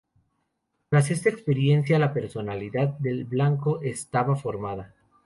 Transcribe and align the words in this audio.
Tras 0.89 1.11
esta 1.11 1.29
experiencia, 1.29 1.99
la 1.99 2.11
personalidad 2.11 2.87
de 2.97 3.23
Blanco 3.23 3.79
estaba 3.83 4.35
formada. 4.35 4.95